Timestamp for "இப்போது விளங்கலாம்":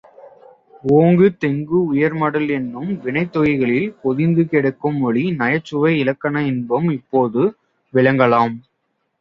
6.99-8.57